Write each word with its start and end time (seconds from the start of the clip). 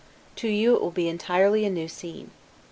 To 0.37 0.47
you 0.47 0.73
it 0.73 0.81
will 0.81 0.89
be 0.89 1.07
entirely 1.07 1.63
a 1.63 1.69
new 1.69 1.87
scene. 1.87 2.31